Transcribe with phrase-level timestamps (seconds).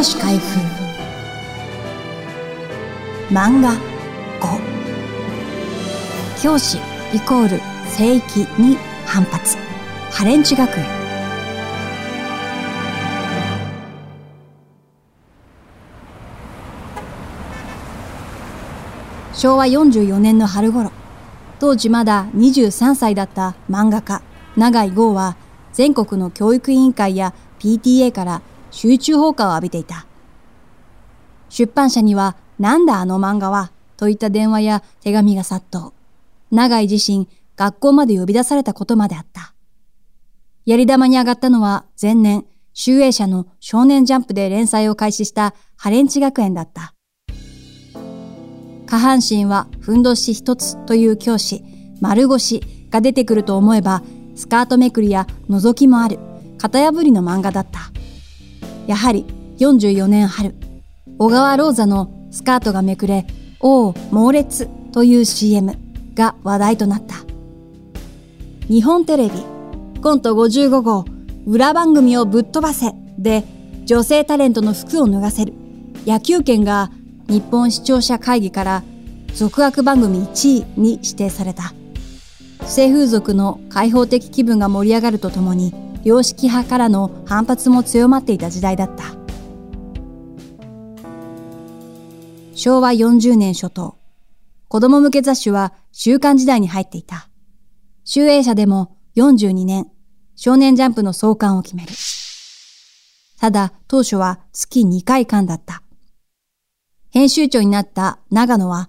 [0.00, 0.60] 越開封。
[3.32, 3.72] 漫画。
[4.40, 4.60] 5
[6.40, 6.78] 教師。
[7.12, 7.60] イコール。
[7.88, 9.56] 聖域に反発。
[10.12, 10.86] ハレンチ学園。
[19.34, 20.92] 昭和44年の春頃。
[21.58, 24.22] 当時まだ23歳だった漫画家。
[24.56, 25.36] 永井豪は
[25.72, 30.06] 全国の教育委員会や PTA から集中放火を浴びていた。
[31.48, 35.92] 出版社には、なんだあの漫画は、といった電話や手紙が殺到。
[36.50, 39.54] 長井自身、学校まで呼び出されたことまであった。
[40.64, 46.94] やり玉に上がったのは前年、集英社の少年ジャンプで連載を開始したハレンチ学園だった。
[48.86, 51.64] 下半身はふんどし一つという教師、
[52.00, 54.02] 丸腰が出てくると思えば、
[54.36, 56.18] スカートめくりや覗きもある、
[56.58, 57.90] 型破りの漫画だった。
[58.88, 59.26] やはり
[59.58, 60.54] 44年春、
[61.18, 63.26] 小川ローザのスカートがめくれ、
[63.60, 65.76] おお、猛烈という CM
[66.14, 67.16] が話題となった。
[68.66, 69.44] 日本テレビ、
[70.00, 71.04] コント55号、
[71.46, 73.44] 裏番組をぶっ飛ばせで、
[73.84, 75.52] 女性タレントの服を脱がせる。
[76.06, 76.90] 野球券が
[77.28, 78.82] 日本視聴者会議から
[79.34, 81.74] 続悪番組1位に指定された。
[82.64, 85.74] 性風俗の開放的気分が盛り上がるとともに、
[86.08, 89.04] 良識派からの反発も強まっていた時代だった。
[92.54, 93.98] 昭和40年初頭、
[94.68, 97.28] 子供向け雑誌は週刊時代に入っていた。
[98.04, 99.90] 集英社でも42年、
[100.34, 101.92] 少年ジャンプの創刊を決める。
[103.38, 105.82] ただ、当初は月2回間だった。
[107.10, 108.88] 編集長になった長野は、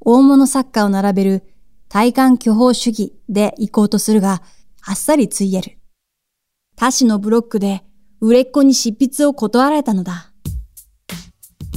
[0.00, 1.44] 大物作家を並べる
[1.90, 4.40] 体感巨峰主義で行こうとするが、
[4.80, 5.78] あっさりついえる。
[6.76, 7.82] 他誌のブロックで
[8.20, 10.32] 売れっ子に執筆を断られたのだ。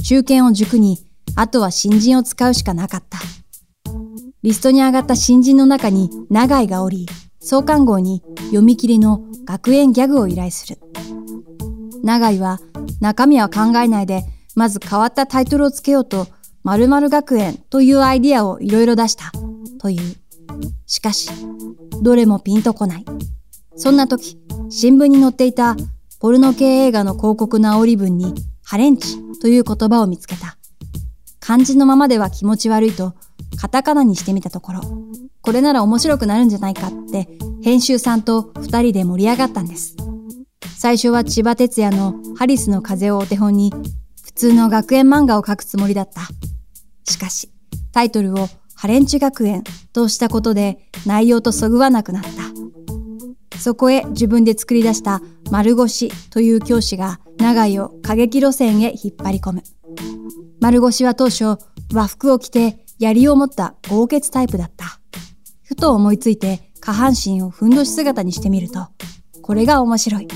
[0.02, 0.98] 中堅を軸に、
[1.36, 3.18] あとは新人を使うしかなかった。
[4.42, 7.06] リストに上がった新人の中に長井がおり、
[7.40, 10.78] 創刊号に読み切りの学園ギャグを依頼する。
[12.02, 12.60] 長井は
[13.00, 16.26] 中身は考えないで、まず変わったタイトルをつけようと、
[16.64, 19.30] 〇〇学園というアイディアをいろいろ出した。
[19.78, 20.16] という。
[20.86, 21.30] しかし、
[22.02, 23.04] どれもピンとこない。
[23.76, 24.38] そんな時、
[24.70, 25.76] 新聞に載っていた
[26.20, 30.58] ポルノ系映画の広告の煽り文に、ハレンチという言葉を見つけた。
[31.40, 33.14] 漢字のままでは気持ち悪いと、
[33.58, 34.80] カタカナにしてみたところ、
[35.40, 37.28] これなら面白くなるんじゃないかって、
[37.62, 39.96] 編集さんと二人で盛り上がったんです。
[40.76, 43.72] 最初は千葉哲也のハリスの風をお手本に、
[44.22, 46.22] 普通の学園漫画を描くつもりだった。
[47.10, 47.50] しかし、
[47.92, 52.47] タイトルをハレンチ学園としたことで内容とそぐわなくなった。
[53.58, 55.20] そこへ自分で作り出した
[55.50, 59.62] 丸腰という教師が長井を過激路線へ引っ張り込む。
[60.60, 61.56] 丸腰は当初
[61.92, 65.00] 和服を着て槍を持った豪傑タイプだった。
[65.62, 68.88] ふと思いついて下半身をふんどし姿にしてみると、
[69.42, 70.28] これが面白い。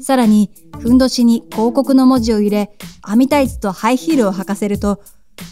[0.00, 0.50] さらに、
[0.80, 5.00] ふんどしに広告の文字を入れ、網タイツとハイヒールを履かせると、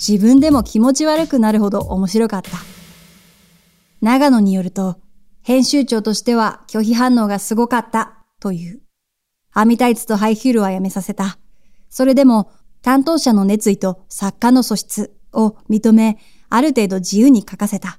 [0.05, 2.51] 自分でも気持ち悪くなるほど面白かった。
[4.01, 4.97] 長野によると、
[5.51, 8.83] 編集長としては拒否反応がすごかったという。
[9.53, 11.41] 網タイツとハイヒールはやめさせた。
[11.89, 12.53] それでも
[12.83, 16.19] 担当者の熱意と作家の素質を認め、
[16.51, 17.99] ある程度自由に書かせた。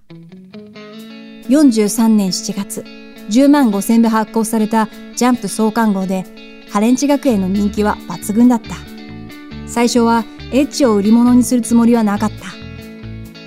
[1.49, 2.85] 43年7月、
[3.29, 4.87] 10万5千部発行された
[5.17, 6.23] ジャンプ創刊号で、
[6.71, 8.77] ハレンチ学園の人気は抜群だった。
[9.67, 10.23] 最初は
[10.53, 12.31] エッチを売り物にするつもりはなかっ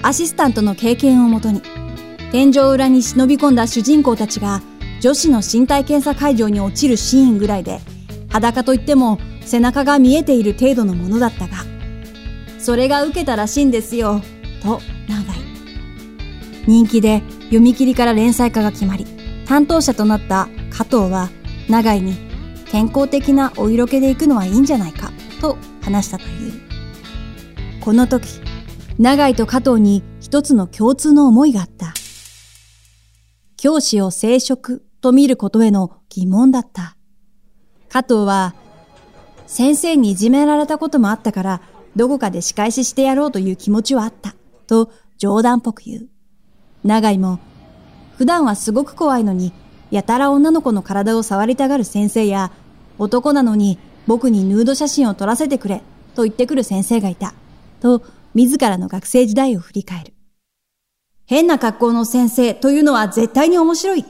[0.03, 0.07] た。
[0.07, 1.63] アシスタントの経験をもとに、
[2.35, 4.61] 天井裏に忍び込んだ主人公たちが
[5.01, 7.79] 女子の身体検査会場に落ちるシーンぐらいで
[8.29, 11.59] 裸といっても背中が見えている程度のものだったが
[12.59, 14.21] それが受けたらしいんですよ
[14.65, 15.37] と長井
[16.67, 19.07] 人気で読み切りから連載化が決まり
[19.47, 21.31] 担当者となった加藤は
[21.69, 22.17] 長井に
[22.69, 26.61] 健康的なお色気で行くのはいいんじゃないかと話したという。
[27.81, 28.41] この時
[28.99, 31.95] 長井と加藤に一つの共通の思いがあった。
[33.65, 36.99] 教師を聖職と見ることへの疑問だった。
[37.89, 38.55] 加藤は、
[39.47, 41.63] 先生にいじめられたこともあったから、
[41.97, 44.35] どこかで仕返ししてやろうという気持ちはあった、
[44.67, 46.09] と冗談っぽく言う。
[46.85, 47.39] 長井も、
[48.19, 49.55] 普段はすごく怖いのに、
[49.91, 52.53] やたら女の子の体を触りたがる先生や、
[52.99, 55.81] 男なのに僕にヌード写真を撮らせてくれ、
[56.15, 57.33] と言ってくる先生がいた、
[57.81, 58.03] と
[58.35, 60.14] 自らの学生時代を振り返る。
[61.27, 64.05] 変な格好の先生というのは絶対に面白い。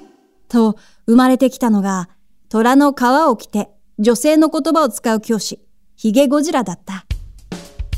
[0.49, 0.77] と
[1.07, 2.09] 生まれてきたのが、
[2.49, 5.61] 虎の皮を着て女性の言葉を使う教師、
[5.97, 7.07] ヒゲゴジラだった。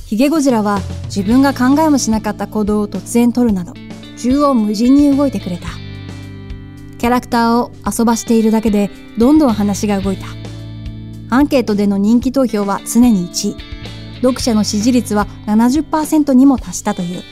[0.06, 3.72] ヒゲゴジラは自分が考えもしなかった行動を突然取るなど、
[4.16, 5.68] 縦横無尽に動いてくれた。
[6.98, 10.26] キャラクターを遊ばしているだけでどんどん話が動いた。
[11.28, 13.56] アンケートでの人気投票は常に1位。
[14.16, 17.22] 読者の支持率は70%にも達したという。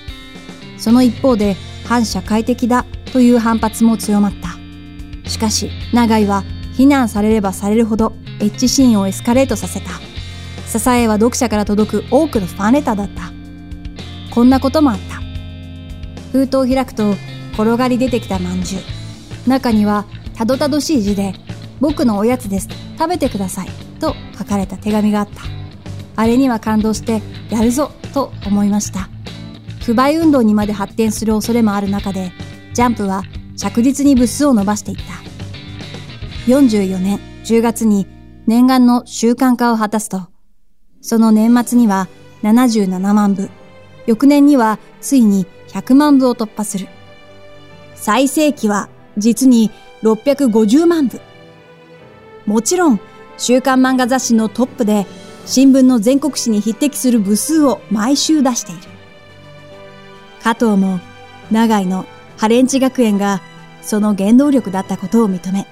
[0.78, 5.28] その一方で反社会的だという反発も強まった。
[5.28, 6.44] しかし、永井は
[6.74, 9.90] 非難されればされるほどエッジシーンをエスカレートさせた。
[10.66, 13.32] 支えは読者から届く多くのファンレターだった。
[14.34, 15.20] こんなこともあった。
[16.32, 17.14] 封筒を開くと
[17.52, 18.78] 転がり出てきたまんじゅ
[19.46, 19.48] う。
[19.48, 21.34] 中にはたどたどしい字で、
[21.80, 22.68] 僕のおやつです。
[22.98, 23.68] 食べてください。
[24.00, 25.42] と書かれた手紙があった。
[26.16, 29.08] あれには感動してやるぞと思いました。
[29.84, 32.32] 不買運動にまで発展する恐れもある中で、
[32.72, 33.22] ジャンプは
[33.56, 35.02] 着実に部数を伸ばしていった。
[36.50, 38.06] 44年10月に
[38.46, 40.28] 念願の習慣化を果たすと、
[41.02, 42.08] その年末には
[42.42, 43.50] 77万部、
[44.06, 46.88] 翌年にはついに100万部を突破する。
[47.94, 48.88] 最盛期は
[49.18, 49.70] 実に
[50.02, 51.20] 650万部。
[52.46, 53.00] もちろん、
[53.36, 55.06] 週刊漫画雑誌のトップで
[55.44, 58.80] 新聞の全国紙に匹敵する部数を毎週出している。
[60.44, 61.00] 加藤も
[61.50, 62.04] 長井の
[62.36, 63.40] ハレンチ学園が
[63.80, 65.66] その原動力だったことを認め、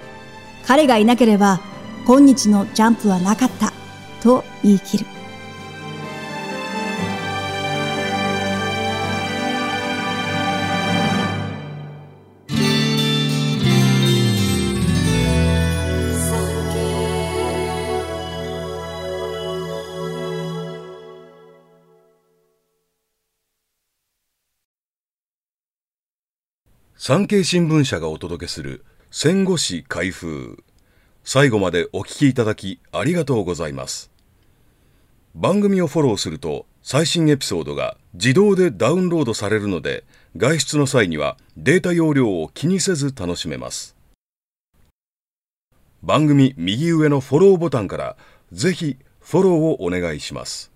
[0.65, 1.61] 彼がいなければ
[2.07, 3.71] 今日のジャンプはなかった
[4.23, 5.05] と言い切る。
[27.05, 30.63] 産経新聞社がお届けする戦後史開封。
[31.25, 34.09] 最後までお聞きいただきありがとうございます。
[35.35, 40.05] 番組をフォローすると最新エピソードが自動でダウンロードされるので
[40.37, 43.97] 外出の際にはデータ容量を気にせず楽しめます。
[46.03, 48.15] 番組右上のフォローボタンから
[48.53, 50.71] ぜひフォローをお願いします。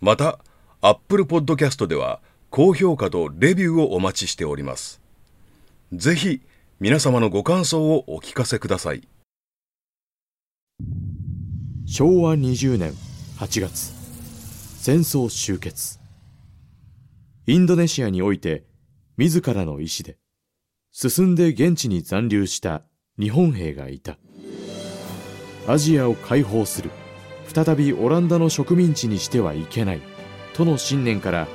[0.00, 0.38] また
[0.80, 5.00] Apple Podcast では高評価とレビューをお待ちしております。
[5.92, 6.42] ぜひ
[6.80, 9.06] 皆様のご感想をお聞かせください。
[11.86, 12.92] 昭和20年
[13.38, 13.92] 8月、
[14.78, 16.00] 戦争終結。
[17.46, 18.64] インドネシアにおいて
[19.16, 20.16] 自らの意志で
[20.92, 22.82] 進んで現地に残留した
[23.18, 24.18] 日本兵がいた。
[25.68, 26.90] アジアを解放する。
[27.52, 30.00] 再びオランダの植民地にしてはいけない。
[30.54, 31.48] との信念から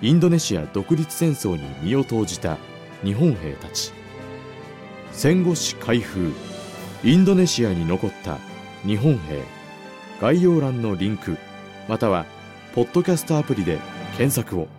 [0.00, 2.56] インドネシア独立戦争に身を投じた
[3.02, 3.92] 日本兵たち。
[5.10, 6.32] 戦後史開封。
[7.02, 8.38] インドネシアに残った
[8.86, 9.42] 日本兵。
[10.20, 11.36] 概要欄のリンク
[11.88, 12.26] または
[12.74, 13.78] ポッドキャストアプリで
[14.16, 14.77] 検索を。